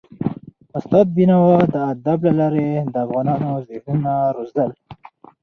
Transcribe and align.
استاد 0.77 1.07
بينوا 1.15 1.49
د 1.73 1.75
ادب 1.93 2.19
له 2.27 2.33
لارې 2.39 2.67
د 2.93 2.93
افغانونو 3.05 3.49
ذهنونه 3.67 4.11
روزل. 4.35 4.71